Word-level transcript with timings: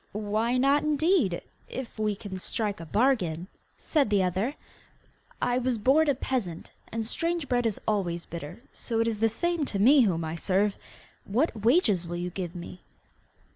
'Why 0.13 0.57
not, 0.57 0.81
indeed, 0.81 1.39
if 1.67 1.99
we 1.99 2.15
can 2.15 2.39
strike 2.39 2.79
a 2.79 2.87
bargain?' 2.87 3.45
said 3.77 4.09
the 4.09 4.23
other. 4.23 4.55
'I 5.43 5.59
was 5.59 5.77
born 5.77 6.09
a 6.09 6.15
peasant, 6.15 6.71
and 6.91 7.05
strange 7.05 7.47
bread 7.47 7.67
is 7.67 7.79
always 7.87 8.25
bitter, 8.25 8.63
so 8.73 8.99
it 8.99 9.07
is 9.07 9.19
the 9.19 9.29
same 9.29 9.63
to 9.65 9.77
me 9.77 10.01
whom 10.01 10.25
I 10.25 10.37
serve! 10.37 10.75
What 11.23 11.55
wages 11.65 12.07
will 12.07 12.17
you 12.17 12.31
give 12.31 12.55
me? 12.55 12.81